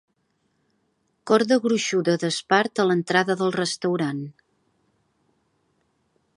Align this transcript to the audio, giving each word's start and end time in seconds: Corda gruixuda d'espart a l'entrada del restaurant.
Corda 1.31 1.57
gruixuda 1.65 2.15
d'espart 2.23 2.83
a 2.83 2.87
l'entrada 2.93 3.37
del 3.43 3.55
restaurant. 3.59 4.27